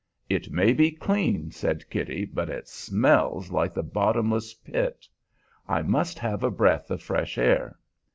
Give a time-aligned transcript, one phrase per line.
[0.27, 5.05] "It may be clean," said Kitty, "but it smells like the bottomless pit.
[5.67, 7.77] I must have a breath of fresh air."